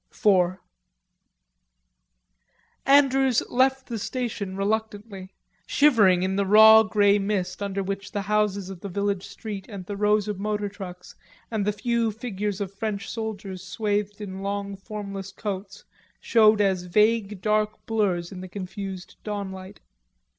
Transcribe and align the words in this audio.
IV 0.11 0.57
Andrews 2.87 3.43
left 3.51 3.85
the 3.85 3.99
station 3.99 4.57
reluctantly, 4.57 5.31
shivering 5.67 6.23
in 6.23 6.37
the 6.37 6.45
raw 6.47 6.81
grey 6.81 7.19
mist 7.19 7.61
under 7.61 7.83
which 7.83 8.11
the 8.11 8.23
houses 8.23 8.71
of 8.71 8.79
the 8.79 8.89
village 8.89 9.27
street 9.27 9.67
and 9.69 9.85
the 9.85 9.95
rows 9.95 10.27
of 10.27 10.39
motor 10.39 10.69
trucks 10.69 11.13
and 11.51 11.65
the 11.67 11.71
few 11.71 12.09
figures 12.11 12.59
of 12.59 12.73
French 12.73 13.11
soldiers 13.11 13.61
swathed 13.63 14.19
in 14.19 14.41
long 14.41 14.75
formless 14.75 15.31
coats, 15.31 15.83
showed 16.19 16.61
as 16.61 16.85
vague 16.85 17.39
dark 17.39 17.85
blurs 17.85 18.31
in 18.31 18.41
the 18.41 18.47
confused 18.49 19.17
dawnlight. 19.23 19.81